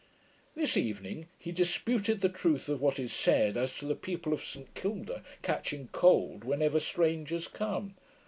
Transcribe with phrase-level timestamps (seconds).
[0.55, 4.43] This evening he disputed the truth of what is said, as to the people of
[4.43, 7.93] St Kilda catching cold whenever strangers come.